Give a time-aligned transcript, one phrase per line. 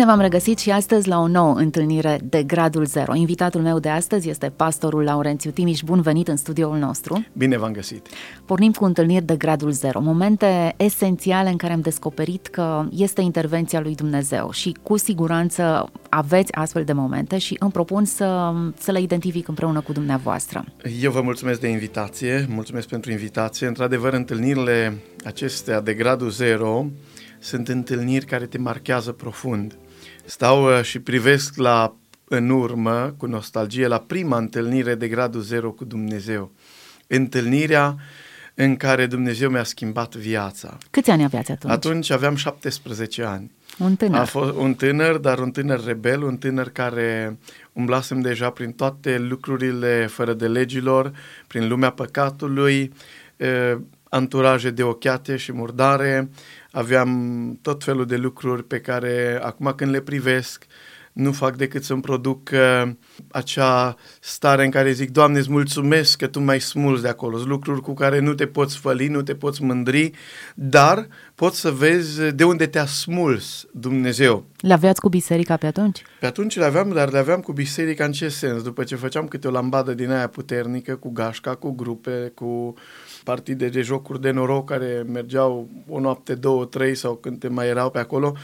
[0.00, 3.14] Bine v-am regăsit și astăzi la o nouă întâlnire de Gradul Zero.
[3.14, 5.80] Invitatul meu de astăzi este pastorul Laurențiu Timiș.
[5.80, 7.26] Bun venit în studioul nostru.
[7.32, 8.06] Bine v-am găsit.
[8.44, 13.80] Pornim cu întâlniri de Gradul Zero, momente esențiale în care am descoperit că este intervenția
[13.80, 19.00] lui Dumnezeu și cu siguranță aveți astfel de momente și îmi propun să, să le
[19.00, 20.64] identific împreună cu dumneavoastră.
[21.00, 23.66] Eu vă mulțumesc de invitație, mulțumesc pentru invitație.
[23.66, 26.86] Într-adevăr, întâlnirile acestea de Gradul Zero
[27.40, 29.78] sunt întâlniri care te marchează profund.
[30.24, 31.94] Stau uh, și privesc la
[32.32, 36.50] în urmă, cu nostalgie, la prima întâlnire de gradul zero cu Dumnezeu.
[37.06, 37.96] Întâlnirea
[38.54, 40.78] în care Dumnezeu mi-a schimbat viața.
[40.90, 41.72] Câți ani aveați atunci?
[41.72, 43.50] Atunci aveam 17 ani.
[43.78, 44.20] Un tânăr.
[44.20, 47.38] A fost un tânăr, dar un tânăr rebel, un tânăr care
[47.72, 51.12] umblasem deja prin toate lucrurile fără de legilor,
[51.46, 52.92] prin lumea păcatului,
[54.08, 56.30] anturaje de ochiate și murdare,
[56.70, 60.66] aveam tot felul de lucruri pe care acum când le privesc
[61.12, 62.90] nu fac decât să-mi produc uh,
[63.30, 67.36] acea stare în care zic, Doamne, îți mulțumesc că Tu m-ai smuls de acolo.
[67.36, 70.10] Sunt lucruri cu care nu te poți făli, nu te poți mândri,
[70.54, 74.44] dar poți să vezi de unde te-a smuls Dumnezeu.
[74.60, 76.02] Le aveați cu biserica pe atunci?
[76.20, 78.62] Pe atunci le aveam, dar le aveam cu biserica în ce sens?
[78.62, 82.74] După ce făceam câte o lambadă din aia puternică, cu gașca, cu grupe, cu
[83.30, 87.90] partide de jocuri de noroc care mergeau o noapte, două, trei sau când mai erau
[87.90, 88.36] pe acolo,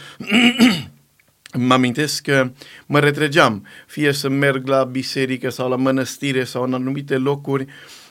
[1.58, 2.50] Mă amintesc că
[2.86, 7.66] mă retrăgeam, fie să merg la biserică sau la mănăstire sau în anumite locuri,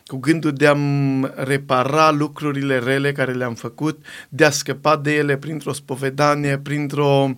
[0.06, 5.38] cu gândul de a-mi repara lucrurile rele care le-am făcut, de a scăpa de ele
[5.38, 7.36] printr-o spovedanie, printr-o uh,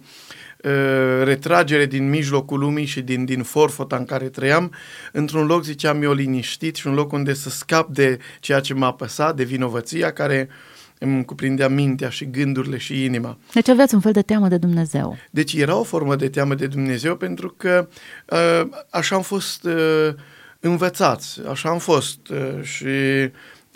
[1.23, 4.73] retragere din mijlocul lumii și din, din forfota în care trăiam,
[5.11, 8.87] într-un loc, ziceam eu, liniștit și un loc unde să scap de ceea ce m-a
[8.87, 10.55] apăsat, de vinovăția care uh,
[10.99, 13.37] îmi cuprindea mintea și gândurile și inima.
[13.53, 15.17] Deci aveați un fel de teamă de Dumnezeu.
[15.31, 17.87] Deci era o formă de teamă de Dumnezeu pentru că
[18.25, 20.13] uh, așa am fost uh,
[20.59, 22.85] învățați, așa am fost uh, și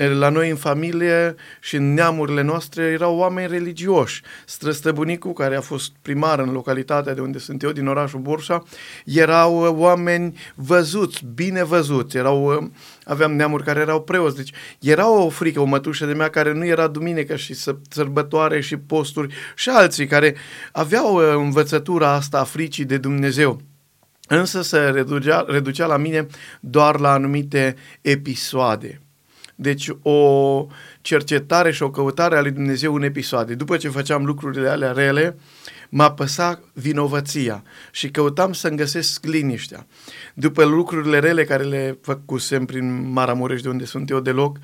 [0.07, 4.21] la noi în familie și în neamurile noastre erau oameni religioși.
[4.45, 8.63] Străstăbunicul, care a fost primar în localitatea de unde sunt eu, din orașul Bursa,
[9.05, 12.69] erau uh, oameni văzuți, bine văzuți, erau, uh,
[13.03, 16.65] aveam neamuri care erau preoți, deci era o frică, o mătușă de mea care nu
[16.65, 17.55] era duminică și
[17.89, 20.35] sărbătoare și posturi și alții care
[20.71, 23.61] aveau uh, învățătura asta a fricii de Dumnezeu
[24.27, 26.27] însă se reducea, reducea la mine
[26.59, 29.01] doar la anumite episoade.
[29.61, 30.65] Deci o
[31.01, 33.53] cercetare și o căutare a lui Dumnezeu în episoade.
[33.53, 35.37] După ce făceam lucrurile alea rele,
[35.89, 39.87] m-a păsat vinovăția și căutam să-mi găsesc liniștea.
[40.33, 44.57] După lucrurile rele care le făcusem prin Maramureș, de unde sunt eu deloc,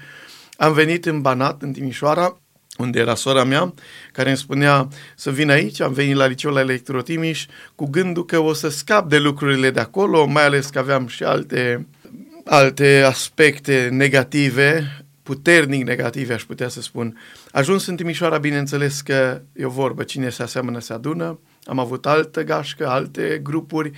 [0.58, 2.38] am venit în Banat, în Timișoara,
[2.78, 3.74] unde era sora mea,
[4.12, 8.40] care îmi spunea să vin aici, am venit la liceul la Electrotimiș, cu gândul că
[8.40, 11.88] o să scap de lucrurile de acolo, mai ales că aveam și alte
[12.50, 17.18] alte aspecte negative, puternic negative, aș putea să spun.
[17.52, 21.40] Ajuns în Timișoara, bineînțeles că e o vorbă, cine se aseamănă se adună.
[21.64, 23.92] Am avut altă gașcă, alte grupuri,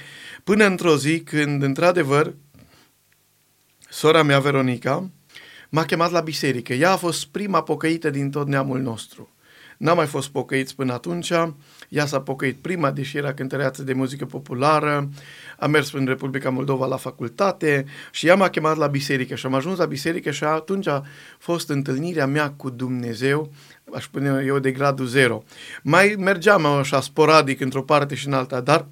[0.43, 2.33] până într-o zi când, într-adevăr,
[3.89, 5.09] sora mea, Veronica,
[5.69, 6.73] m-a chemat la biserică.
[6.73, 9.33] Ea a fost prima pocăită din tot neamul nostru.
[9.79, 11.31] N-am mai fost pocăiți până atunci,
[11.89, 15.09] ea s-a pocăit prima, deși era cântăreață de muzică populară,
[15.57, 19.53] a mers în Republica Moldova la facultate și ea m-a chemat la biserică și am
[19.53, 21.03] ajuns la biserică și atunci a
[21.37, 23.51] fost întâlnirea mea cu Dumnezeu,
[23.93, 25.43] aș spune eu de gradul zero.
[25.83, 28.85] Mai mergeam așa sporadic într-o parte și în alta, dar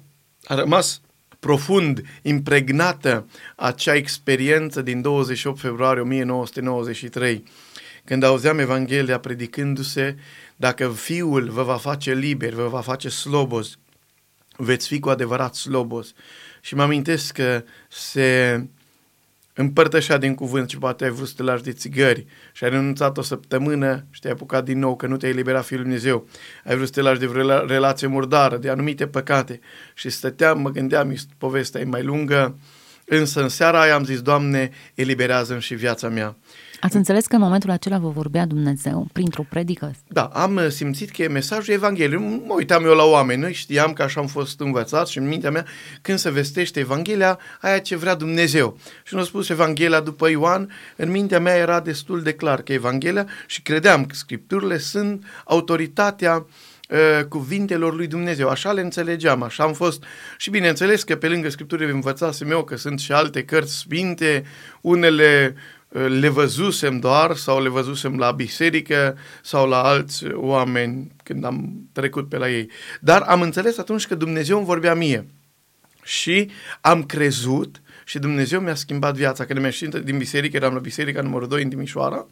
[0.44, 1.00] a rămas
[1.38, 3.26] profund impregnată
[3.56, 7.44] acea experiență din 28 februarie 1993,
[8.04, 10.16] când auzeam Evanghelia predicându-se
[10.60, 13.78] dacă Fiul vă va face liber, vă va face slobos,
[14.56, 16.12] veți fi cu adevărat slobos.
[16.60, 18.62] Și mă amintesc că se
[19.54, 23.18] împărtășea din cuvânt și poate ai vrut să te lași de țigări și ai renunțat
[23.18, 26.28] o săptămână și te-ai apucat din nou că nu te-ai eliberat Fiul Dumnezeu.
[26.64, 29.60] Ai vrut să te lași de vreo relație murdară, de anumite păcate
[29.94, 32.58] și stăteam, mă gândeam, povestea e mai lungă,
[33.04, 36.36] însă în seara aia am zis, Doamne, eliberează-mi și viața mea.
[36.80, 39.94] Ați înțeles că în momentul acela vă vorbea Dumnezeu printr-o predică?
[40.08, 42.42] Da, am uh, simțit că e mesajul Evangheliei.
[42.46, 45.50] Mă uitam eu la oameni, noi știam că așa am fost învățat și în mintea
[45.50, 45.64] mea,
[46.02, 48.78] când se vestește Evanghelia, aia ce vrea Dumnezeu.
[49.02, 52.72] Și nu a spus Evanghelia după Ioan, în mintea mea era destul de clar că
[52.72, 56.46] Evanghelia și credeam că Scripturile sunt autoritatea
[56.90, 58.48] uh, cuvintelor lui Dumnezeu.
[58.48, 60.02] Așa le înțelegeam, așa am fost.
[60.36, 64.44] Și bineînțeles că pe lângă Scripturile învățasem eu că sunt și alte cărți sfinte,
[64.80, 65.54] unele
[65.88, 72.28] le văzusem doar sau le văzusem la biserică sau la alți oameni când am trecut
[72.28, 72.70] pe la ei.
[73.00, 75.26] Dar am înțeles atunci că Dumnezeu îmi vorbea mie
[76.02, 76.50] și
[76.80, 79.44] am crezut și Dumnezeu mi-a schimbat viața.
[79.44, 82.26] Când am ieșit din biserică, eram la biserica numărul 2 în Timișoara,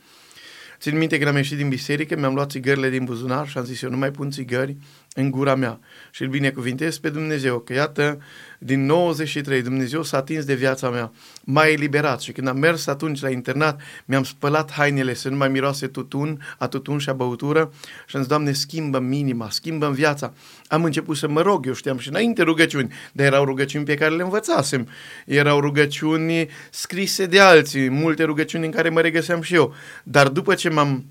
[0.80, 3.82] Țin minte că am ieșit din biserică, mi-am luat țigările din buzunar și am zis
[3.82, 4.76] eu nu mai pun țigări
[5.16, 5.80] în gura mea.
[6.10, 8.18] Și îl binecuvintez pe Dumnezeu că iată
[8.58, 11.12] din 93 Dumnezeu s-a atins de viața mea,
[11.44, 15.48] m-a eliberat și când am mers atunci la internat mi-am spălat hainele să nu mai
[15.48, 17.72] miroase tutun, a tutun și a băutură
[18.06, 20.32] și am zis Doamne schimbă minima, schimbă viața.
[20.68, 24.14] Am început să mă rog, eu știam și înainte rugăciuni, dar erau rugăciuni pe care
[24.14, 24.88] le învățasem,
[25.26, 30.54] erau rugăciuni scrise de alții, multe rugăciuni în care mă regăseam și eu, dar după
[30.54, 31.04] ce m-am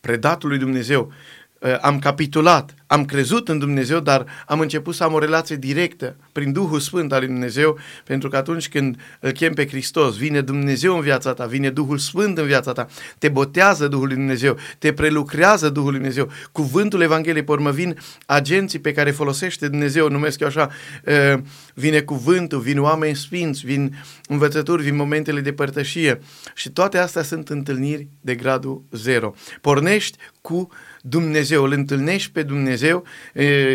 [0.00, 1.41] predat lui Dumnezeu Uh,
[1.80, 6.52] am capitulat, am crezut în Dumnezeu, dar am început să am o relație directă prin
[6.52, 10.94] Duhul Sfânt al lui Dumnezeu, pentru că atunci când îl chem pe Hristos, vine Dumnezeu
[10.94, 12.86] în viața ta, vine Duhul Sfânt în viața ta,
[13.18, 16.28] te botează Duhul lui Dumnezeu, te prelucrează Duhul lui Dumnezeu.
[16.52, 20.70] Cuvântul Evangheliei, pe urmă, vin agenții pe care folosește Dumnezeu, numesc eu așa,
[21.06, 21.40] uh,
[21.74, 23.94] vine cuvântul, vin oameni sfinți, vin
[24.28, 26.20] învățături, vin momentele de părtășie
[26.54, 29.34] și toate astea sunt întâlniri de gradul zero.
[29.60, 30.68] Pornești cu
[31.04, 33.04] Dumnezeu, îl întâlnești pe Dumnezeu,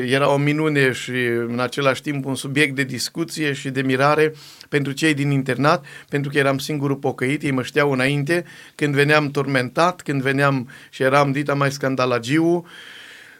[0.06, 4.34] era o minune și în același timp un subiect de discuție și de mirare
[4.70, 8.46] pentru cei din internat, pentru că eram singurul pocăit, ei mă știau înainte,
[8.76, 12.66] când veneam tormentat, când veneam și eram dita mai scandalagiu,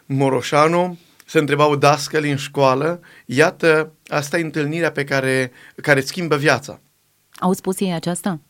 [0.06, 5.52] Moroșanu, se întrebau dascăli în școală, iată, asta e întâlnirea pe care,
[5.82, 6.80] care îți schimbă viața.
[7.38, 8.40] Au spus ei aceasta?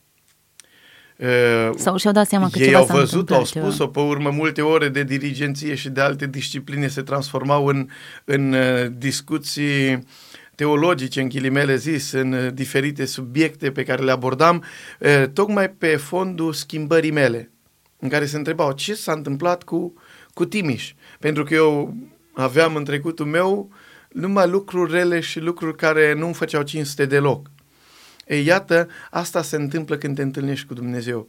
[1.19, 4.61] Uh, Sau și-au dat seama că ei ceva au văzut, au spus-o, pe urmă multe
[4.61, 7.87] ore de dirigenție și de alte discipline se transformau în,
[8.25, 10.03] în uh, discuții
[10.55, 14.63] teologice, în ghilimele zis, în uh, diferite subiecte pe care le abordam,
[15.33, 17.51] tocmai pe fondul schimbării mele,
[17.99, 19.93] în care se întrebau ce s-a întâmplat cu,
[20.33, 20.93] cu Timiș.
[21.19, 21.93] Pentru că eu
[22.33, 23.69] aveam în trecutul meu
[24.09, 27.49] numai lucruri rele și lucruri care nu-mi făceau cinste deloc.
[28.29, 31.27] Ei, iată, asta se întâmplă când te întâlnești cu Dumnezeu.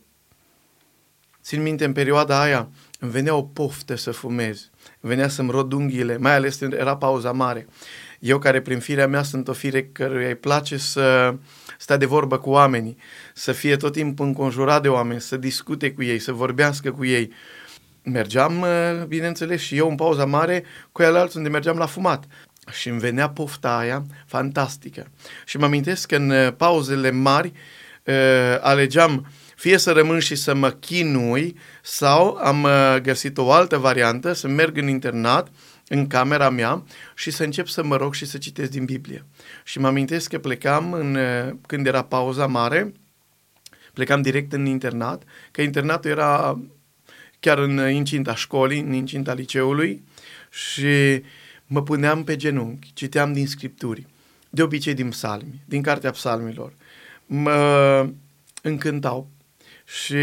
[1.43, 2.69] Țin minte, în perioada aia
[2.99, 4.71] îmi venea o poftă să fumez,
[5.01, 7.67] îmi venea să-mi rod unghiile, mai ales când era pauza mare.
[8.19, 11.35] Eu care prin firea mea sunt o fire căruia îi place să
[11.79, 12.97] stea de vorbă cu oamenii,
[13.35, 17.33] să fie tot timpul înconjurat de oameni, să discute cu ei, să vorbească cu ei.
[18.03, 18.65] Mergeam,
[19.09, 22.25] bineînțeles, și eu în pauza mare cu el alții unde mergeam la fumat
[22.73, 25.07] și îmi venea pofta aia fantastică.
[25.45, 27.53] Și mă amintesc că în uh, pauzele mari
[28.05, 28.15] uh,
[28.61, 29.27] alegeam
[29.57, 34.49] fie să rămân și să mă chinui sau am uh, găsit o altă variantă, să
[34.49, 35.49] merg în internat,
[35.89, 36.85] în camera mea
[37.15, 39.25] și să încep să mă rog și să citesc din Biblie.
[39.65, 41.19] Și mă amintesc că plecam în,
[41.67, 42.93] când era pauza mare,
[43.93, 46.61] plecam direct în internat, că internatul era
[47.41, 50.03] chiar în incinta școlii, în incinta liceului
[50.51, 51.23] și
[51.71, 54.07] mă puneam pe genunchi, citeam din scripturi,
[54.51, 56.73] de obicei din psalmi, din cartea psalmilor,
[57.27, 58.09] mă
[58.63, 59.29] încântau
[59.85, 60.17] și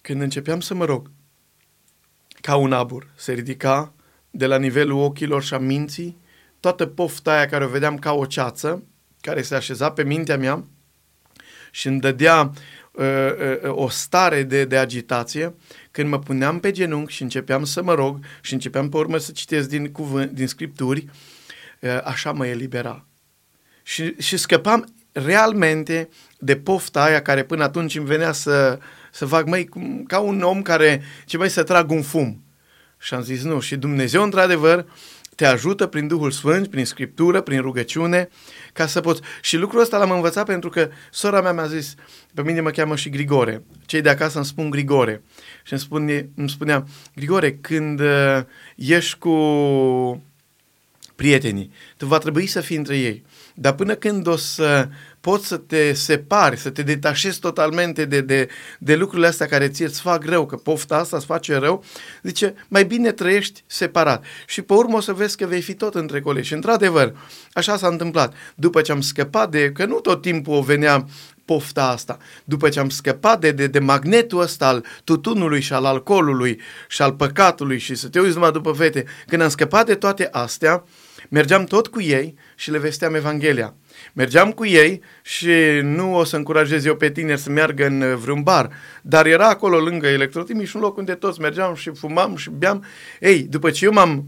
[0.00, 1.10] când începeam să mă rog,
[2.40, 3.92] ca un abur, se ridica
[4.30, 6.16] de la nivelul ochilor și a minții,
[6.60, 8.82] toată pofta aia care o vedeam ca o ceață,
[9.20, 10.64] care se așeza pe mintea mea
[11.70, 12.77] și îmi dădea uh, uh,
[13.62, 15.54] o stare de, de agitație,
[15.90, 19.32] când mă puneam pe genunchi și începeam să mă rog și începeam pe urmă să
[19.32, 21.06] citesc din, cuvânt, din scripturi,
[22.04, 23.06] așa mă elibera.
[23.82, 28.78] Și, și scăpam realmente de pofta aia care până atunci îmi venea să,
[29.12, 29.68] să fac, mai
[30.06, 32.42] ca un om care, ce mai să trag un fum.
[32.98, 34.86] Și am zis, nu, și Dumnezeu, într-adevăr,
[35.38, 38.28] te ajută prin Duhul Sfânt, prin Scriptură, prin rugăciune,
[38.72, 39.20] ca să poți.
[39.40, 41.94] Și lucrul ăsta l-am învățat pentru că sora mea mi-a zis,
[42.34, 45.22] pe mine mă cheamă și Grigore, cei de acasă îmi spun Grigore.
[45.62, 48.40] Și îmi, spune, îmi spunea, Grigore, când uh,
[48.76, 49.32] ești cu
[51.16, 53.24] prietenii, tu va trebui să fii între ei.
[53.54, 54.88] Dar până când o să
[55.20, 58.48] poți să te separi, să te detașezi totalmente de, de,
[58.78, 61.84] de lucrurile astea care ție îți fac rău, că pofta asta îți face rău,
[62.22, 64.24] zice, mai bine trăiești separat.
[64.46, 66.46] Și pe urmă o să vezi că vei fi tot între colegi.
[66.46, 67.14] Și într-adevăr,
[67.52, 68.34] așa s-a întâmplat.
[68.54, 71.06] După ce am scăpat de, că nu tot timpul o venea
[71.44, 72.18] pofta asta.
[72.44, 77.02] După ce am scăpat de, de, de magnetul ăsta al tutunului și al alcoolului și
[77.02, 80.84] al păcatului și să te uiți numai după fete, când am scăpat de toate astea,
[81.28, 83.74] mergeam tot cu ei și le vesteam Evanghelia.
[84.12, 85.50] Mergeam cu ei și
[85.82, 88.70] nu o să încurajez eu pe tineri să meargă în vreun bar,
[89.02, 92.84] dar era acolo lângă Electrotimiș un loc unde toți mergeam și fumam și beam.
[93.20, 94.26] Ei, după ce eu m-am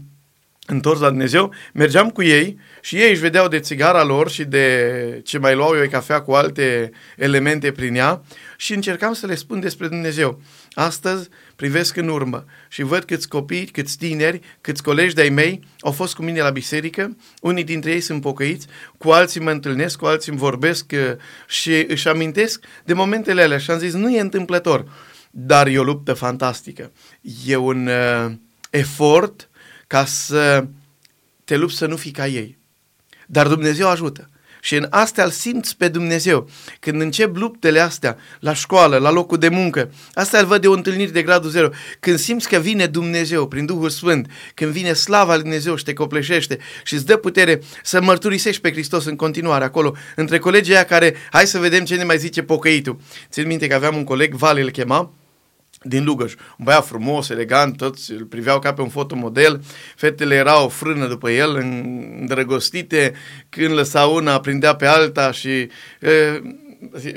[0.67, 5.21] întors la Dumnezeu, mergeam cu ei și ei își vedeau de țigara lor și de
[5.23, 8.21] ce mai luau eu cafea cu alte elemente prin ea
[8.57, 10.41] și încercam să le spun despre Dumnezeu.
[10.73, 15.91] Astăzi privesc în urmă și văd câți copii, câți tineri, câți colegi de-ai mei au
[15.91, 20.05] fost cu mine la biserică, unii dintre ei sunt pocăiți, cu alții mă întâlnesc, cu
[20.05, 21.15] alții îmi vorbesc uh,
[21.47, 24.91] și își amintesc de momentele alea și am zis, nu e întâmplător,
[25.31, 26.91] dar e o luptă fantastică.
[27.45, 28.31] E un uh,
[28.69, 29.49] efort
[29.87, 30.65] ca să
[31.43, 32.57] te lupți să nu fii ca ei.
[33.27, 34.29] Dar Dumnezeu ajută.
[34.61, 36.49] Și în astea îl simți pe Dumnezeu.
[36.79, 40.73] Când încep luptele astea, la școală, la locul de muncă, asta îl văd de o
[40.73, 41.69] întâlnire de gradul zero.
[41.99, 45.93] Când simți că vine Dumnezeu prin Duhul Sfânt, când vine slava lui Dumnezeu și te
[45.93, 50.83] copleșește și îți dă putere să mărturisești pe Hristos în continuare acolo, între colegii aia
[50.83, 52.99] care, hai să vedem ce ne mai zice pocăitul.
[53.29, 55.13] Țin minte că aveam un coleg, Vale îl chema,
[55.83, 56.33] din Lugăș.
[56.57, 59.61] Un băiat frumos, elegant, toți îl priveau ca pe un fotomodel,
[59.95, 61.55] fetele erau o frână după el,
[62.19, 63.13] îndrăgostite,
[63.49, 65.69] când lăsa una, prindea pe alta și e,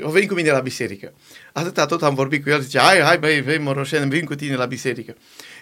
[0.01, 1.13] o veni cu mine la biserică.
[1.53, 4.55] Atâta tot am vorbit cu el, zice, hai, hai, băi, vei, Moroșen, vin cu tine
[4.55, 5.15] la biserică.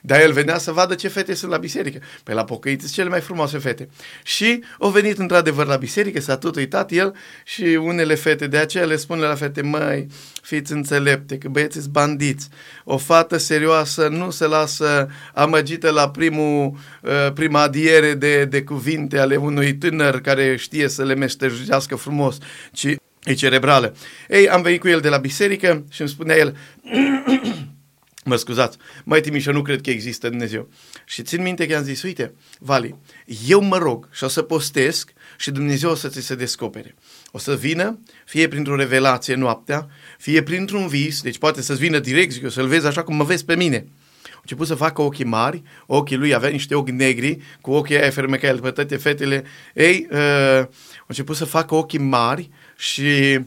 [0.05, 1.99] Dar el venea să vadă ce fete sunt la biserică.
[2.23, 3.89] Pe la pocăiți sunt cele mai frumoase fete.
[4.23, 8.85] Și au venit într-adevăr la biserică, s-a tot uitat el și unele fete de aceea
[8.85, 10.07] le spune la fete, măi,
[10.41, 12.47] fiți înțelepte, că băieții sunt bandiți.
[12.83, 19.19] O fată serioasă nu se lasă amăgită la primul, uh, prima adiere de, de cuvinte
[19.19, 22.37] ale unui tânăr care știe să le meștejească frumos,
[22.71, 23.95] ci e cerebrală.
[24.29, 26.55] Ei, am venit cu el de la biserică și îmi spunea el,
[28.25, 30.69] Mă scuzați, mai Timișa, nu cred că există Dumnezeu.
[31.05, 32.95] Și țin minte că am zis, uite, Vali,
[33.47, 36.95] eu mă rog și o să postesc și Dumnezeu o să ți se descopere.
[37.31, 39.87] O să vină, fie printr-o revelație noaptea,
[40.17, 43.23] fie printr-un vis, deci poate să-ți vină direct, zic eu, să-l vezi așa cum mă
[43.23, 43.85] vezi pe mine.
[44.33, 48.09] A început să facă ochii mari, ochii lui avea niște ochi negri, cu ochii aia
[48.09, 49.43] fermecaia pe toate fetele.
[49.73, 53.39] Ei, uh, a început să facă ochii mari și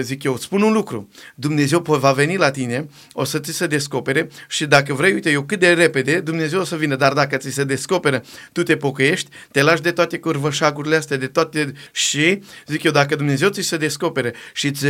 [0.00, 4.28] zic eu, spun un lucru, Dumnezeu va veni la tine, o să ți se descopere
[4.48, 7.50] și dacă vrei, uite, eu cât de repede, Dumnezeu o să vină, dar dacă ți
[7.50, 12.82] se descopere, tu te pocăiești, te lași de toate curvășagurile astea, de toate și, zic
[12.82, 14.86] eu, dacă Dumnezeu ți se descopere și ți,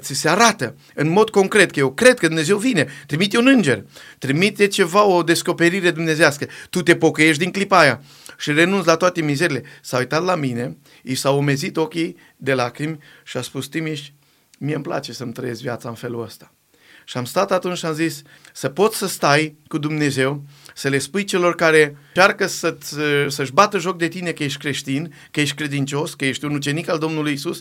[0.00, 3.84] ți se arată în mod concret că eu cred că Dumnezeu vine, trimite un înger,
[4.18, 8.02] trimite ceva, o descoperire dumnezească, tu te pocăiești din clipa aia
[8.38, 9.62] și renunți la toate mizerile.
[9.82, 14.08] S-a uitat la mine, i s-au umezit ochii de lacrimi și a spus, Timiș,
[14.58, 16.52] mie îmi place să-mi trăiesc viața în felul ăsta.
[17.04, 18.22] Și am stat atunci și am zis,
[18.52, 20.42] să poți să stai cu Dumnezeu,
[20.74, 22.76] să le spui celor care încearcă să
[23.28, 26.88] să-și bată joc de tine că ești creștin, că ești credincios, că ești un ucenic
[26.88, 27.60] al Domnului Isus,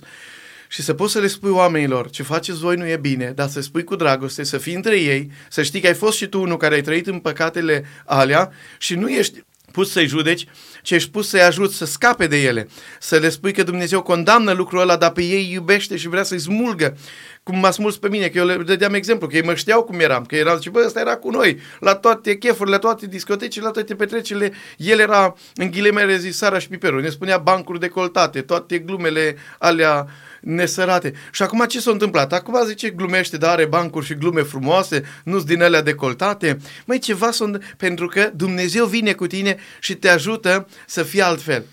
[0.68, 3.62] și să poți să le spui oamenilor ce faceți voi nu e bine, dar să
[3.62, 6.58] spui cu dragoste, să fii între ei, să știi că ai fost și tu unul
[6.58, 10.46] care ai trăit în păcatele alea și nu ești pus să-i judeci,
[10.82, 12.68] ci ești pus să-i ajuți să scape de ele,
[13.00, 16.40] să le spui că Dumnezeu condamnă lucrul ăla, dar pe ei iubește și vrea să-i
[16.40, 16.98] smulgă,
[17.44, 20.00] cum m-a smuls pe mine, că eu le dădeam exemplu, că ei mă știau cum
[20.00, 23.66] eram, că erau, zice, bă, ăsta era cu noi, la toate chefurile, la toate discotecile,
[23.66, 28.42] la toate petrecerile, el era, în ghilimele zis, Sara și Piperul, ne spunea bancuri decoltate,
[28.42, 30.08] toate glumele alea
[30.42, 31.14] nesărate.
[31.32, 32.34] Și acum ce s-a întâmplat?
[32.34, 36.58] Acum zice glumește, dar are bancuri și glume frumoase, nu-s din alea decoltate.
[36.86, 41.66] Măi, ceva sunt, pentru că Dumnezeu vine cu tine și te ajută să fii altfel.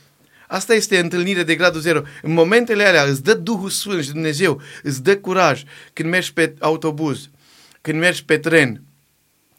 [0.49, 2.03] Asta este întâlnire de gradul zero.
[2.23, 6.55] În momentele alea îți dă Duhul Sfânt și Dumnezeu îți dă curaj când mergi pe
[6.59, 7.29] autobuz,
[7.81, 8.83] când mergi pe tren,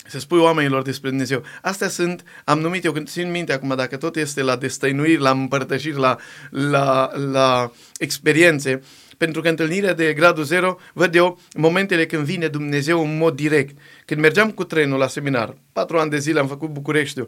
[0.10, 1.44] să spui oamenilor despre Dumnezeu.
[1.62, 5.30] Astea sunt, am numit eu, când țin minte acum, dacă tot este la destăinuiri, la
[5.30, 6.18] împărtășiri, la,
[6.50, 8.82] la, la experiențe,
[9.18, 13.78] pentru că întâlnirea de gradul zero, văd eu momentele când vine Dumnezeu în mod direct.
[14.06, 17.28] Când mergeam cu trenul la seminar, patru ani de zile am făcut Bucureștiu,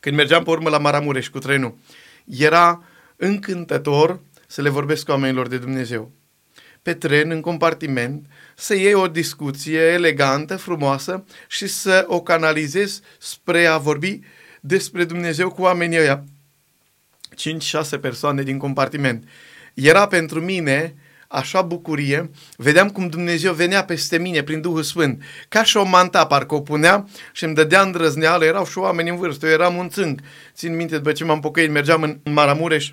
[0.00, 1.76] când mergeam pe urmă la Maramureș cu trenul,
[2.24, 2.84] era
[3.16, 6.12] încântător să le vorbesc cu oamenilor de Dumnezeu.
[6.84, 13.66] Pe tren, în compartiment, să iei o discuție elegantă, frumoasă și să o canalizezi spre
[13.66, 14.20] a vorbi
[14.60, 16.24] despre Dumnezeu cu oamenii ăia.
[17.96, 19.28] 5-6 persoane din compartiment.
[19.74, 20.94] era pentru mine
[21.28, 26.26] așa bucurie, vedeam cum Dumnezeu venea peste mine prin Duhul Sfânt, ca și o manta,
[26.26, 29.88] parcă o punea și îmi dădea îndrăzneală, erau și oameni în vârstă, eu eram un
[29.88, 30.20] țânc.
[30.54, 32.92] Țin minte, după ce m-am pocăit, mergeam în Maramureș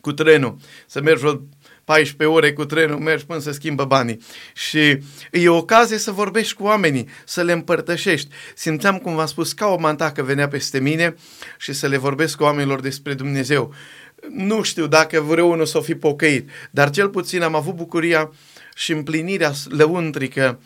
[0.00, 0.56] cu trenul,
[0.86, 1.40] să merg vreo
[1.84, 4.20] 14 ore cu trenul, mergi până să schimbă banii.
[4.54, 4.98] Și
[5.30, 8.28] e o ocazie să vorbești cu oamenii, să le împărtășești.
[8.54, 11.14] Simțeam, cum v-am spus, ca o mantacă venea peste mine
[11.58, 13.74] și să le vorbesc cu oamenilor despre Dumnezeu.
[14.30, 18.30] Nu știu dacă vreunul să o fi pocăit, dar cel puțin am avut bucuria
[18.74, 20.60] și împlinirea lăuntrică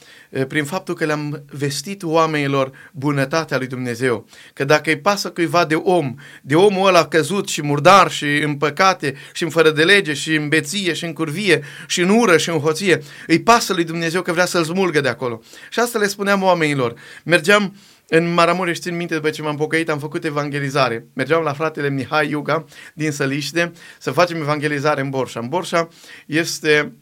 [0.48, 4.26] prin faptul că le-am vestit oamenilor bunătatea lui Dumnezeu.
[4.52, 8.56] Că dacă îi pasă cuiva de om, de omul ăla căzut și murdar și în
[8.56, 12.36] păcate și în fără de lege și în beție și în curvie și în ură
[12.36, 15.42] și în hoție, îi pasă lui Dumnezeu că vrea să-l smulgă de acolo.
[15.70, 16.94] Și asta le spuneam oamenilor.
[17.24, 17.76] Mergeam
[18.08, 21.06] în Maramureș, țin minte, după ce m-am pocăit, am făcut evangelizare.
[21.12, 25.40] Mergeam la fratele Mihai Iuga din Săliște să facem evangelizare în Borșa.
[25.40, 25.88] În Borșa
[26.26, 26.92] este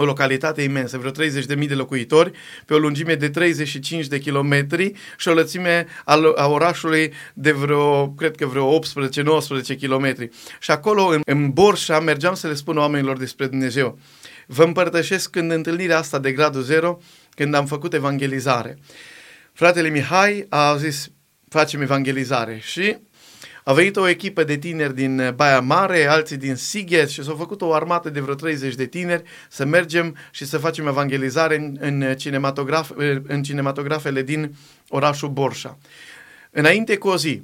[0.00, 2.30] o localitate imensă, vreo 30.000 de locuitori,
[2.64, 5.86] pe o lungime de 35 de kilometri și o lățime
[6.36, 10.28] a orașului de vreo, cred că vreo 18-19 kilometri.
[10.60, 13.98] Și acolo, în, în Borșa, mergeam să le spun oamenilor despre Dumnezeu.
[14.46, 16.98] Vă împărtășesc în întâlnirea asta de gradul zero,
[17.34, 18.78] când am făcut evangelizare.
[19.52, 21.10] Fratele Mihai a zis,
[21.48, 22.96] facem evangelizare și
[23.70, 27.62] a venit o echipă de tineri din Baia Mare, alții din Sighet și s-au făcut
[27.62, 32.14] o armată de vreo 30 de tineri să mergem și să facem evangelizare în, în,
[32.16, 32.90] cinematograf,
[33.26, 34.54] în cinematografele din
[34.88, 35.78] orașul Borșa.
[36.50, 37.42] Înainte cu o zi,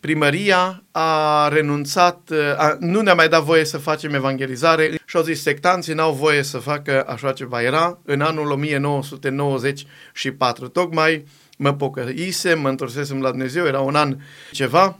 [0.00, 5.42] primăria a renunțat, a, nu ne-a mai dat voie să facem evangelizare și au zis
[5.42, 7.62] sectanții n-au voie să facă așa ceva.
[7.62, 10.68] Era în anul 1994.
[10.68, 11.24] Tocmai
[11.58, 14.16] mă pocăisem, mă întorsesem la Dumnezeu, era un an
[14.52, 14.98] ceva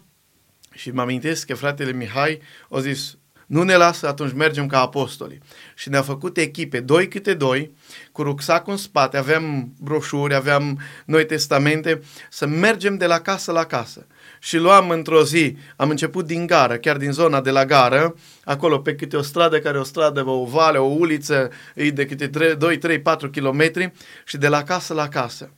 [0.79, 3.17] și mă amintesc că fratele Mihai a zis,
[3.47, 5.39] nu ne lasă, atunci mergem ca apostoli.
[5.75, 7.75] Și ne-a făcut echipe, doi câte doi,
[8.13, 13.65] cu rucsacul în spate, aveam broșuri, aveam noi testamente, să mergem de la casă la
[13.65, 14.07] casă.
[14.41, 18.79] Și luam într-o zi, am început din gară, chiar din zona de la gară, acolo
[18.79, 22.79] pe câte o stradă, care o stradă, o vale, o uliță, e de câte 2,
[22.79, 23.93] 3, 4 kilometri
[24.25, 25.53] și de la casă la casă.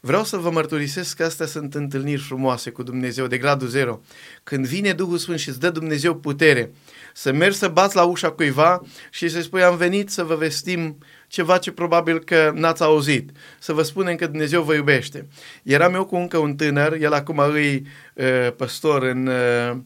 [0.00, 4.00] Vreau să vă mărturisesc că astea sunt întâlniri frumoase cu Dumnezeu de gradul zero.
[4.42, 6.70] Când vine Duhul Sfânt și îți dă Dumnezeu putere
[7.14, 10.98] să mergi să bați la ușa cuiva și să spui am venit să vă vestim
[11.28, 15.26] ceva ce probabil că n-ați auzit, să vă spunem că Dumnezeu vă iubește.
[15.62, 19.76] Eram eu cu încă un tânăr, el acum îi uh, păstor în, uh,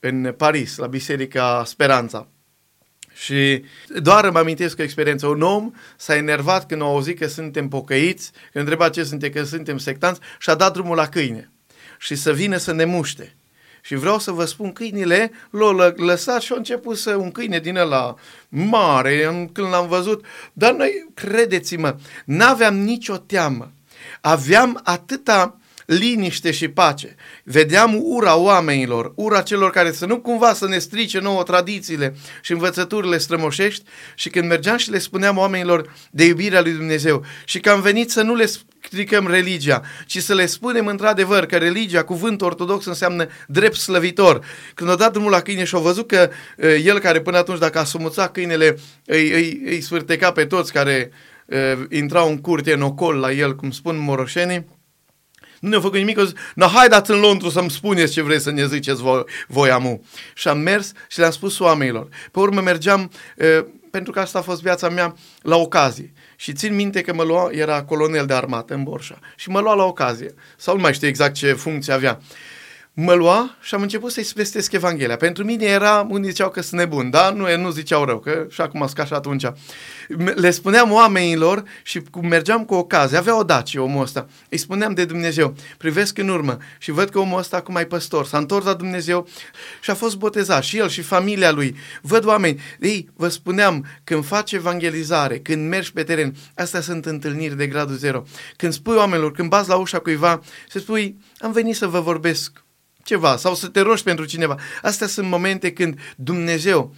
[0.00, 2.28] în Paris, la Biserica Speranța.
[3.20, 5.26] Și doar îmi amintesc o experiență.
[5.26, 9.44] Un om s-a enervat când a auzit că suntem pocăiți, când întreba ce suntem, că
[9.44, 11.50] suntem sectanți și a dat drumul la câine.
[11.98, 13.34] Și să vină să ne muște.
[13.82, 17.76] Și vreau să vă spun, câinile l-au lăsat și au început să, un câine din
[17.76, 18.14] ăla
[18.48, 23.72] mare, când l-am văzut, dar noi, credeți-mă, n-aveam nicio teamă.
[24.20, 25.59] Aveam atâta
[25.94, 27.14] liniște și pace.
[27.44, 32.52] Vedeam ura oamenilor, ura celor care să nu cumva să ne strice nouă tradițiile și
[32.52, 37.70] învățăturile strămoșești și când mergeam și le spuneam oamenilor de iubirea lui Dumnezeu și că
[37.70, 38.46] am venit să nu le
[38.80, 44.44] stricăm religia, ci să le spunem într-adevăr că religia, cuvântul ortodox înseamnă drept slăvitor.
[44.74, 47.58] Când a dat drumul la câine și au văzut că uh, el care până atunci
[47.58, 51.10] dacă a sumuțat câinele îi, îi, îi sfârteca pe toți care
[51.46, 51.58] uh,
[51.90, 54.66] intrau în curte, în ocol la el, cum spun moroșenii,
[55.60, 58.50] nu ne-a făcut nimic, a zis, na, haideți în Londru să-mi spuneți ce vreți să
[58.50, 60.04] ne ziceți voi, voi amu.
[60.34, 62.08] Și am mers și le-am spus oamenilor.
[62.32, 66.12] Pe urmă mergeam, e, pentru că asta a fost viața mea, la ocazie.
[66.36, 69.74] Și țin minte că mă lua, era colonel de armată în Borșa, și mă lua
[69.74, 70.34] la ocazie.
[70.56, 72.20] Sau nu mai știu exact ce funcție avea
[73.02, 75.16] mă lua și am început să-i vestesc Evanghelia.
[75.16, 77.30] Pentru mine era, unii ziceau că sunt nebun, da?
[77.30, 79.44] Nu, nu ziceau rău, că și acum ca și atunci.
[80.34, 84.94] Le spuneam oamenilor și cum mergeam cu ocazie, avea o dacie omul ăsta, îi spuneam
[84.94, 88.64] de Dumnezeu, privesc în urmă și văd că omul ăsta acum e păstor, s-a întors
[88.64, 89.28] la Dumnezeu
[89.80, 91.76] și a fost botezat și el și familia lui.
[92.02, 97.56] Văd oameni, ei, vă spuneam, când faci evangelizare, când mergi pe teren, astea sunt întâlniri
[97.56, 98.22] de gradul zero.
[98.56, 102.64] Când spui oamenilor, când bați la ușa cuiva, să spui, am venit să vă vorbesc
[103.10, 104.56] ceva sau să te rogi pentru cineva.
[104.82, 106.94] Astea sunt momente când Dumnezeu,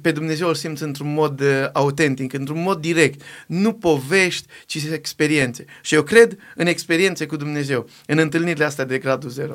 [0.00, 3.22] pe Dumnezeu îl simți într-un mod uh, autentic, într-un mod direct.
[3.46, 5.64] Nu povești, ci experiențe.
[5.82, 9.52] Și eu cred în experiențe cu Dumnezeu, în întâlnirile astea de gradul zero.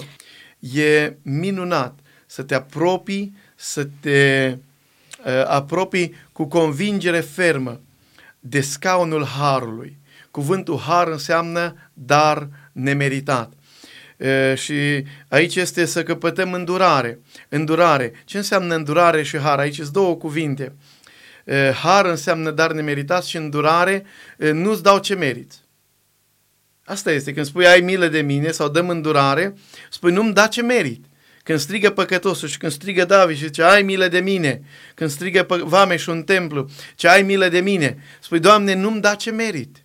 [0.59, 4.57] E minunat să te apropii, să te
[5.25, 7.79] uh, apropii cu convingere fermă
[8.39, 9.97] de scaunul harului.
[10.31, 13.53] Cuvântul har înseamnă dar nemeritat.
[14.55, 17.19] Și aici este să căpătăm îndurare.
[17.49, 18.11] Îndurare.
[18.25, 19.59] Ce înseamnă îndurare și har?
[19.59, 20.73] Aici sunt două cuvinte.
[21.81, 24.05] Har înseamnă dar nemeritat și îndurare
[24.37, 25.59] nu-ți dau ce meriți.
[26.85, 29.53] Asta este, când spui ai milă de mine sau dăm îndurare,
[29.89, 31.05] spui nu-mi da ce merit.
[31.43, 34.61] Când strigă păcătosul și când strigă David și zice ai milă de mine,
[34.93, 39.15] când strigă vame și un templu, ce ai milă de mine, spui Doamne nu-mi da
[39.15, 39.77] ce merit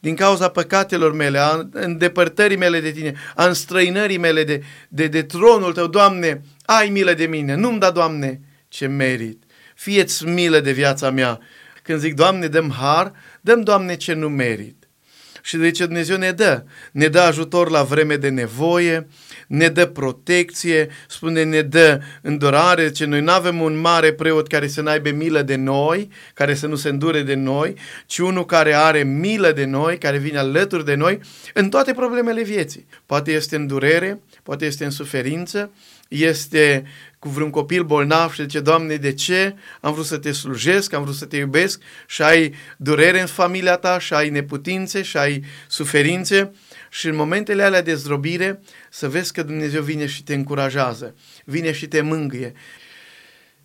[0.00, 5.22] din cauza păcatelor mele, a îndepărtării mele de tine, a înstrăinării mele de, de, de
[5.22, 9.42] tronul tău, Doamne, ai milă de mine, nu-mi da, Doamne, ce merit.
[9.74, 11.40] Fieți milă de viața mea.
[11.82, 14.88] Când zic, Doamne, dăm har, dăm, Doamne, ce nu merit.
[15.42, 16.64] Și de ce Dumnezeu ne dă?
[16.92, 19.06] Ne dă ajutor la vreme de nevoie,
[19.50, 24.68] ne dă protecție, spune ne dă îndurare, ce noi nu avem un mare preot care
[24.68, 27.74] să n-aibă milă de noi, care să nu se îndure de noi,
[28.06, 31.20] ci unul care are milă de noi, care vine alături de noi
[31.54, 32.86] în toate problemele vieții.
[33.06, 35.70] Poate este în durere, poate este în suferință,
[36.10, 36.84] este
[37.18, 39.54] cu vreun copil bolnav și zice, Doamne, de ce?
[39.80, 43.76] Am vrut să te slujesc, am vrut să te iubesc și ai durere în familia
[43.76, 46.52] ta și ai neputințe și ai suferințe
[46.90, 51.72] și în momentele alea de zdrobire să vezi că Dumnezeu vine și te încurajează, vine
[51.72, 52.52] și te mângâie.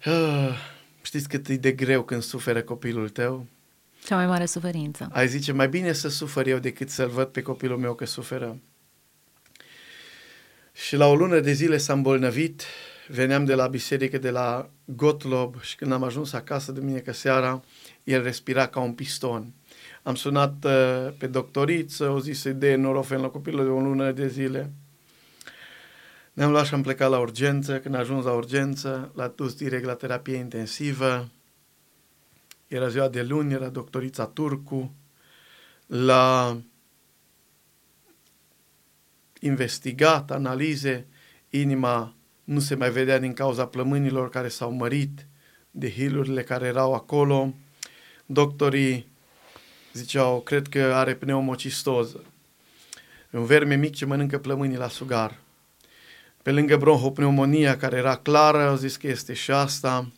[0.06, 0.50] Uh,
[1.02, 3.46] știți cât e de greu când suferă copilul tău?
[4.06, 5.10] Cea mai mare suferință.
[5.12, 8.58] Ai zice, mai bine să sufăr eu decât să-l văd pe copilul meu că suferă.
[10.76, 12.64] Și la o lună de zile s-a îmbolnăvit,
[13.08, 17.64] veneam de la biserică, de la Gotlob și când am ajuns acasă duminică seara,
[18.04, 19.54] el respira ca un piston.
[20.04, 24.12] Am sunat uh, pe doctoriță, o zis să-i dea norofen la copilul de o lună
[24.12, 24.72] de zile.
[26.34, 27.80] Ne-am luat și am plecat la urgență.
[27.80, 31.30] Când a ajuns la urgență, l-a dus direct la terapie intensivă.
[32.68, 34.96] Era ziua de luni, era doctorița Turcu.
[35.86, 36.58] La
[39.46, 41.08] investigat, analize,
[41.50, 45.28] inima nu se mai vedea din cauza plămânilor care s-au mărit,
[45.72, 47.54] de hilurile care erau acolo.
[48.26, 49.08] Doctorii
[49.94, 52.24] ziceau, cred că are pneumocistoză.
[53.32, 55.40] Un verme mic ce mănâncă plămânii la sugar.
[56.42, 60.12] Pe lângă bronhopneumonia care era clară, au zis că este și asta.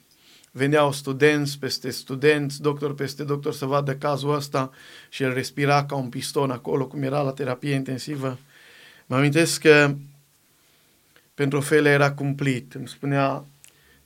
[0.51, 4.71] Veneau studenți peste studenți, doctor peste doctor să vadă cazul ăsta
[5.09, 8.37] și el respira ca un piston acolo, cum era la terapie intensivă.
[9.09, 9.95] Mă amintesc că
[11.33, 12.73] pentru Ofelia era cumplit.
[12.73, 13.45] Îmi spunea,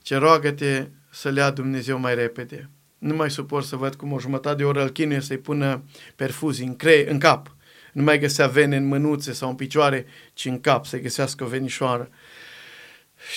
[0.02, 2.68] ce roagă-te să le ia Dumnezeu mai repede.
[2.98, 5.82] Nu mai suport să văd cum o jumătate de oră îl chinuie să-i pună
[6.16, 7.56] perfuzii în, cre- în cap.
[7.92, 11.46] Nu mai găsea vene în mânuțe sau în picioare, ci în cap, să găsească o
[11.46, 12.10] venișoară.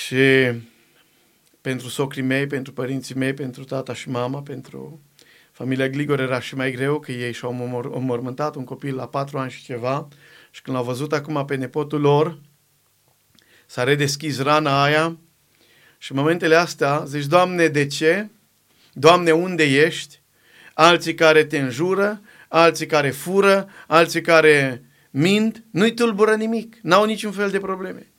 [0.03, 0.51] Și
[1.61, 5.01] pentru socrii mei, pentru părinții mei, pentru tata și mama, pentru
[5.51, 9.51] familia Gligor era și mai greu, că ei și-au omormântat un copil la patru ani
[9.51, 10.07] și ceva
[10.55, 12.39] și când l-au văzut acum pe nepotul lor,
[13.65, 15.17] s-a redeschis rana aia
[15.97, 18.29] și în momentele astea zici, Doamne, de ce?
[18.93, 20.21] Doamne, unde ești?
[20.73, 27.31] Alții care te înjură, alții care fură, alții care mint, nu-i tulbură nimic, n-au niciun
[27.31, 28.11] fel de probleme.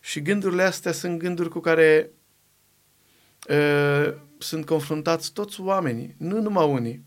[0.00, 2.10] Și gândurile astea sunt gânduri cu care
[3.48, 7.04] uh, sunt confruntați toți oamenii, nu numai unii.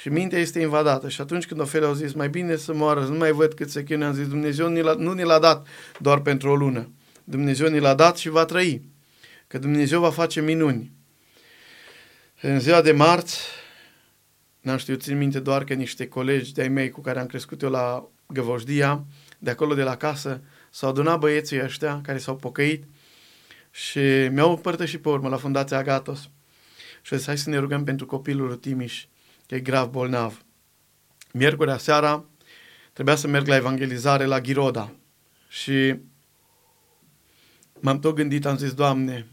[0.00, 1.08] Și mintea este invadată.
[1.08, 3.82] Și atunci când Ofelia au zis, mai bine să moară, nu mai văd cât se
[3.82, 5.66] chinuie, am zis, Dumnezeu nu ni l-a dat
[6.00, 6.90] doar pentru o lună.
[7.24, 8.82] Dumnezeu ni l-a dat și va trăi.
[9.46, 10.92] Că Dumnezeu va face minuni.
[12.40, 13.40] În ziua de marți,
[14.60, 17.70] n-am știut, țin minte doar că niște colegi de-ai mei cu care am crescut eu
[17.70, 19.04] la Găvoșdia,
[19.38, 22.84] de acolo de la casă, s-au adunat băieții ăștia care s-au pocăit
[23.70, 23.98] și
[24.32, 26.30] mi-au împărtășit pe urmă la Fundația Agatos.
[27.02, 29.06] Și zis, hai să ne rugăm pentru copilul Timiș,
[29.48, 30.44] că e grav bolnav.
[31.32, 32.24] Miercurea seara
[32.92, 34.92] trebuia să merg la evangelizare la Ghiroda
[35.48, 35.96] și
[37.80, 39.26] m-am tot gândit, am zis, Doamne,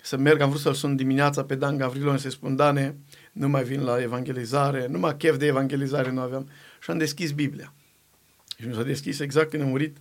[0.00, 2.96] să merg, am vrut să-l sun dimineața pe Dan Gavrilon să-i spun, Dane,
[3.32, 6.50] nu mai vin la evangelizare, numai chef de evangelizare nu aveam.
[6.82, 7.74] Și am deschis Biblia.
[8.58, 9.96] Și mi s-a deschis exact când a murit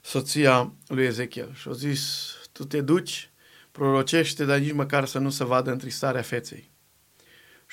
[0.00, 1.54] soția lui Ezechiel.
[1.54, 3.30] Și a zis, tu te duci,
[3.72, 6.72] prorocește, dar nici măcar să nu se vadă întristarea feței.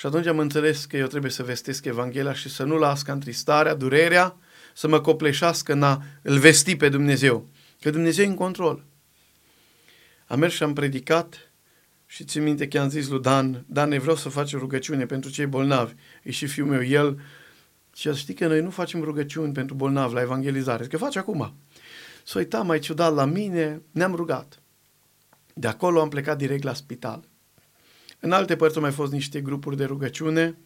[0.02, 3.12] Și atunci am înțeles că eu trebuie să vestesc Evanghelia și să nu las ca
[3.12, 4.38] întristarea, durerea,
[4.74, 7.48] să mă copleșească în a îl vesti pe Dumnezeu.
[7.82, 8.86] Că Dumnezeu e în control.
[10.28, 11.52] Am mers și am predicat
[12.06, 15.46] și țin minte că am zis lui Dan, Dan, vreau să faci rugăciune pentru cei
[15.46, 15.94] bolnavi.
[16.24, 17.22] E și fiul meu, el
[17.96, 21.56] și știi că noi nu facem rugăciuni pentru bolnavi la evangelizare, că face acum.
[22.24, 24.62] S-a uitat mai ciudat la mine, ne-am rugat.
[25.54, 27.30] De acolo am plecat direct la spital.
[28.24, 30.58] În alte părți au mai fost niște grupuri de rugăciune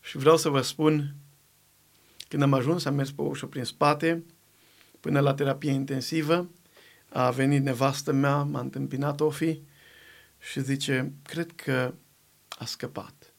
[0.00, 1.14] și vreau să vă spun
[2.28, 4.24] Când am ajuns, am mers pe ușă prin spate,
[5.00, 6.50] până la terapie intensivă,
[7.08, 9.60] a venit nevastă mea, m-a întâmpinat Ofi
[10.38, 11.94] și zice, cred că
[12.48, 13.32] a scăpat.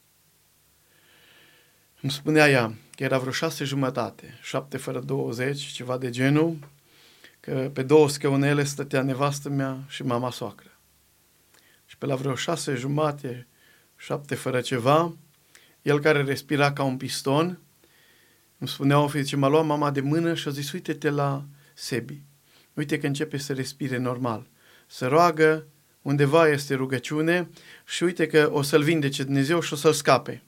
[2.01, 6.57] Îmi spunea ea că era vreo șase jumătate, șapte fără douăzeci, ceva de genul,
[7.39, 10.74] că pe două scaunele stătea nevastă mea și mama soacră.
[12.05, 13.47] Și pe la vreo șase jumate,
[13.95, 15.15] șapte fără ceva,
[15.81, 17.59] el care respira ca un piston,
[18.57, 22.21] îmi spunea o ce m-a luat mama de mână și a zis, uite-te la Sebi,
[22.73, 24.47] uite că începe să respire normal,
[24.87, 25.67] să roagă,
[26.01, 27.49] undeva este rugăciune
[27.85, 30.41] și uite că o să-l vindece Dumnezeu și o să-l scape.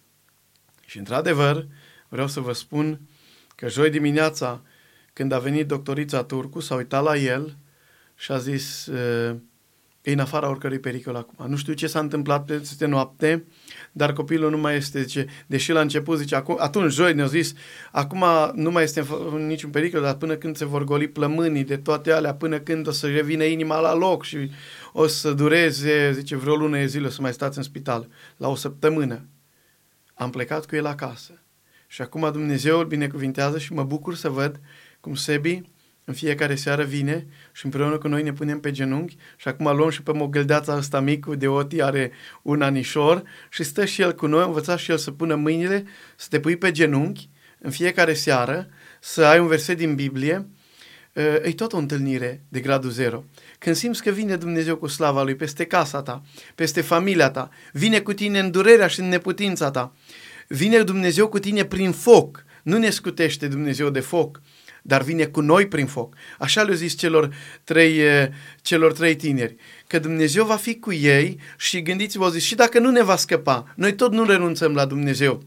[0.86, 1.68] Și într-adevăr,
[2.08, 3.00] vreau să vă spun
[3.56, 4.62] că joi dimineața,
[5.14, 7.58] când a venit doctorița Turcu, s-a uitat la el
[8.16, 8.90] și a zis,
[10.08, 11.50] e în afara oricărui pericol acum.
[11.50, 13.46] Nu știu ce s-a întâmplat peste noapte,
[13.92, 17.54] dar copilul nu mai este, zice, deși la început, zice, acum, atunci joi ne-a zis,
[17.92, 21.78] acum nu mai este în niciun pericol, dar până când se vor goli plămânii de
[21.78, 24.52] toate alea, până când o să revină inima la loc și
[24.94, 28.56] o să dureze, zice, vreo lună de zile să mai stați în spital, la o
[28.56, 29.26] săptămână.
[30.14, 31.42] Am plecat cu el acasă.
[31.88, 34.60] Și acum Dumnezeu îl binecuvintează și mă bucur să văd
[35.00, 35.62] cum Sebi
[36.10, 39.90] în fiecare seară vine și împreună cu noi ne punem pe genunchi și acum luăm
[39.90, 44.26] și pe mogăldeața asta mică de Oti, are un anișor și stă și el cu
[44.26, 48.68] noi, învăța și el să pună mâinile, să te pui pe genunchi în fiecare seară,
[49.00, 50.48] să ai un verset din Biblie,
[51.44, 53.24] e tot o întâlnire de gradul zero.
[53.60, 56.22] Când simți că vine Dumnezeu cu slava Lui peste casa ta,
[56.56, 59.94] peste familia ta, vine cu tine în durerea și în neputința ta,
[60.48, 64.42] vine Dumnezeu cu tine prin foc, nu ne scutește Dumnezeu de foc,
[64.88, 66.16] dar vine cu noi prin foc.
[66.40, 68.02] Așa le-a zis celor trei,
[68.62, 69.56] celor trei tineri,
[69.88, 73.74] că Dumnezeu va fi cu ei și gândiți-vă, zis, și dacă nu ne va scăpa,
[73.76, 75.44] noi tot nu renunțăm la Dumnezeu.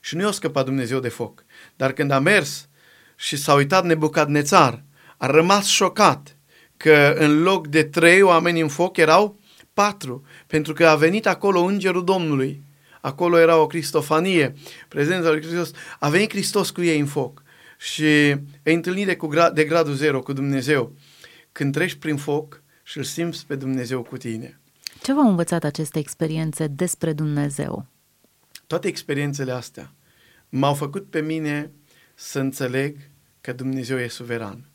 [0.00, 1.44] Și nu i-a scăpat Dumnezeu de foc.
[1.76, 2.68] Dar când a mers
[3.16, 4.84] și s-a uitat Nebucadnețar,
[5.16, 6.36] a rămas șocat
[6.76, 9.40] că în loc de trei oameni în foc erau
[9.74, 12.62] patru, pentru că a venit acolo îngerul Domnului.
[13.00, 14.54] Acolo era o cristofanie,
[14.88, 15.70] prezența lui Hristos.
[15.98, 17.42] A venit Hristos cu ei în foc
[17.78, 20.92] și e întâlnire cu gra- de gradul zero cu Dumnezeu.
[21.52, 24.60] Când treci prin foc și îl simți pe Dumnezeu cu tine.
[25.02, 27.86] Ce v-au învățat aceste experiențe despre Dumnezeu?
[28.66, 29.92] Toate experiențele astea
[30.48, 31.70] m-au făcut pe mine
[32.14, 32.96] să înțeleg
[33.40, 34.68] că Dumnezeu e suveran,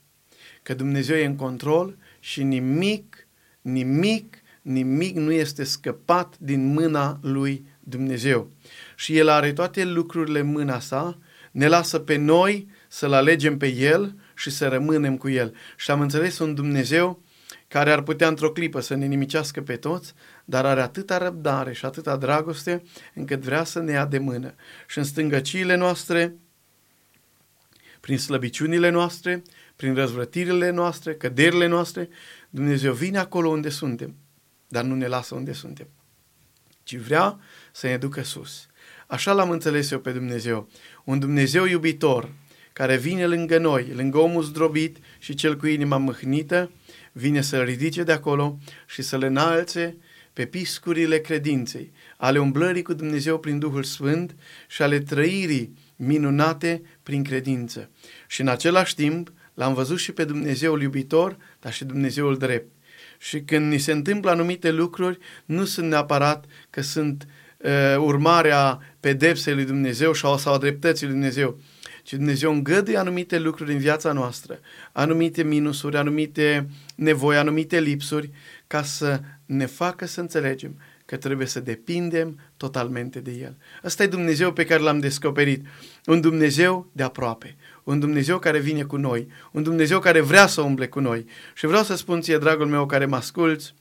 [0.64, 3.28] că Dumnezeu e în control și nimic,
[3.62, 8.52] nimic, nimic nu este scăpat din mâna lui Dumnezeu.
[8.96, 11.18] Și El are toate lucrurile în mâna sa,
[11.52, 15.56] ne lasă pe noi să-L alegem pe El și să rămânem cu El.
[15.76, 17.22] Și am înțeles un Dumnezeu
[17.68, 20.14] care ar putea într-o clipă să ne nimicească pe toți,
[20.46, 24.54] dar are atâta răbdare și atâta dragoste încât vrea să ne ia de mână.
[24.88, 26.36] Și în stângăciile noastre,
[28.00, 29.42] prin slăbiciunile noastre,
[29.76, 32.10] prin răzvrătirile noastre, căderile noastre,
[32.50, 34.16] Dumnezeu vine acolo unde suntem,
[34.68, 35.88] dar nu ne lasă unde suntem,
[36.84, 37.40] ci vrea
[37.72, 38.68] să ne ducă sus.
[39.08, 40.70] Așa l-am înțeles eu pe Dumnezeu.
[41.04, 42.30] Un Dumnezeu iubitor,
[42.74, 46.72] care vine lângă noi, lângă omul zdrobit și cel cu inima mâhnită,
[47.12, 48.58] vine să-l ridice de acolo
[48.88, 49.98] și să le înalțe
[50.34, 54.36] pe piscurile credinței, ale umblării cu Dumnezeu prin Duhul Sfânt
[54.68, 57.90] și ale trăirii minunate prin credință.
[58.28, 62.72] Și în același timp l-am văzut și pe Dumnezeul iubitor, dar și Dumnezeul drept.
[63.18, 69.54] Și când ni se întâmplă anumite lucruri, nu sunt neapărat că sunt uh, urmarea pedepsei
[69.54, 71.60] lui Dumnezeu sau, sau a dreptății lui Dumnezeu,
[72.04, 74.60] ci Dumnezeu îngăduie anumite lucruri în viața noastră,
[74.92, 78.32] anumite minusuri, anumite nevoi, anumite lipsuri,
[78.68, 83.58] ca să ne facă să înțelegem că trebuie să depindem totalmente de El.
[83.84, 85.66] Ăsta e Dumnezeu pe care l-am descoperit.
[86.06, 90.62] Un Dumnezeu de aproape, un Dumnezeu care vine cu noi, un Dumnezeu care vrea să
[90.62, 91.26] umble cu noi.
[91.54, 93.74] Și vreau să spun ție, dragul meu, care mă asculți,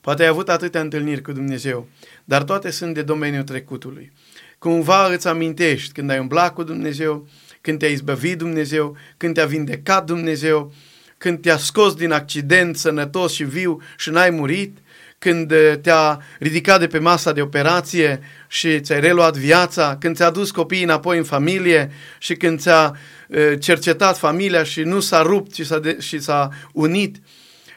[0.00, 1.88] poate ai avut atâtea întâlniri cu Dumnezeu,
[2.24, 4.12] dar toate sunt de domeniul trecutului
[4.62, 7.28] cumva îți amintești când ai umblat cu Dumnezeu,
[7.60, 10.72] când te-a izbăvit Dumnezeu, când te-a vindecat Dumnezeu,
[11.18, 14.78] când te-a scos din accident sănătos și viu și n-ai murit,
[15.18, 20.30] când uh, te-a ridicat de pe masa de operație și ți-ai reluat viața, când ți-a
[20.30, 22.96] dus copiii înapoi în familie și când ți-a
[23.28, 27.16] uh, cercetat familia și nu s-a rupt și s-a, de- și s-a unit.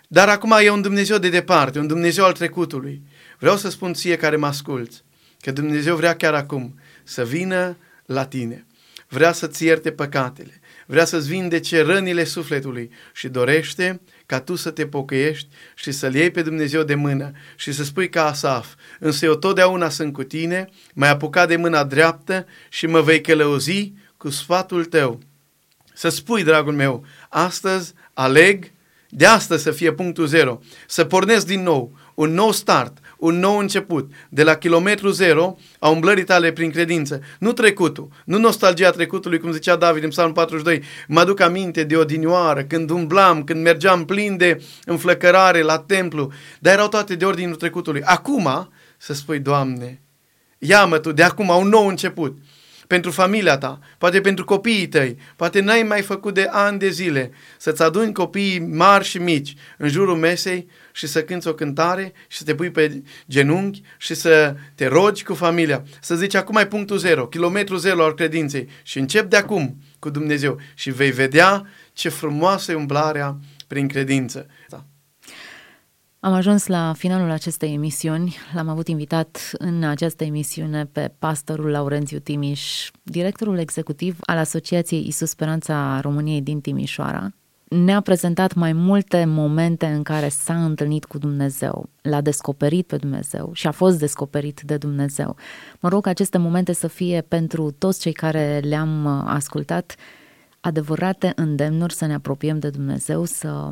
[0.07, 3.01] Dar acum e un Dumnezeu de departe, un Dumnezeu al trecutului.
[3.39, 5.04] Vreau să spun ție care mă asculți,
[5.45, 8.65] Că Dumnezeu vrea chiar acum să vină la tine.
[9.07, 10.59] Vrea să-ți ierte păcatele.
[10.85, 16.31] Vrea să-ți vindece rănile sufletului și dorește ca tu să te pocăiești și să-L iei
[16.31, 20.69] pe Dumnezeu de mână și să spui ca Asaf, însă eu totdeauna sunt cu tine,
[20.93, 25.19] mai apucat de mâna dreaptă și mă vei călăuzi cu cu sfatul tău.
[25.93, 28.71] Să spui, dragul meu, astăzi aleg
[29.09, 33.57] de astăzi să fie punctul zero, să pornesc din nou, un nou start, un nou
[33.57, 37.21] început, de la kilometru zero a umblării tale prin credință.
[37.39, 40.81] Nu trecutul, nu nostalgia trecutului, cum zicea David în Psalmul 42.
[41.07, 46.73] Mă aduc aminte de odinioară, când umblam, când mergeam plin de înflăcărare la templu, dar
[46.73, 48.01] erau toate de ordinul trecutului.
[48.03, 50.01] Acum, să spui, Doamne,
[50.57, 52.37] ia-mă Tu de acum un nou început
[52.87, 57.31] pentru familia ta, poate pentru copiii tăi, poate n-ai mai făcut de ani de zile
[57.57, 62.37] să-ți aduni copiii mari și mici în jurul mesei și să cânți o cântare și
[62.37, 65.83] să te pui pe genunchi și să te rogi cu familia.
[66.01, 70.09] Să zici, acum ai punctul zero, kilometru zero al credinței și încep de acum cu
[70.09, 74.45] Dumnezeu și vei vedea ce frumoasă e umblarea prin credință.
[74.69, 74.83] Da.
[76.19, 78.35] Am ajuns la finalul acestei emisiuni.
[78.53, 85.29] L-am avut invitat în această emisiune pe pastorul Laurențiu Timiș, directorul executiv al Asociației Isus
[85.29, 87.33] Speranța României din Timișoara.
[87.83, 93.49] Ne-a prezentat mai multe momente în care s-a întâlnit cu Dumnezeu, l-a descoperit pe Dumnezeu
[93.53, 95.35] și a fost descoperit de Dumnezeu.
[95.79, 99.95] Mă rog aceste momente să fie pentru toți cei care le-am ascultat
[100.59, 103.71] adevărate îndemnuri să ne apropiem de Dumnezeu, să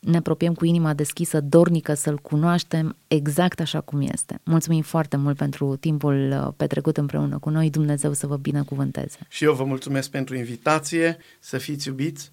[0.00, 4.40] ne apropiem cu inima deschisă, dornică să-L cunoaștem exact așa cum este.
[4.44, 7.70] Mulțumim foarte mult pentru timpul uh, petrecut împreună cu noi.
[7.70, 9.18] Dumnezeu să vă binecuvânteze.
[9.28, 12.32] Și eu vă mulțumesc pentru invitație, să fiți iubiți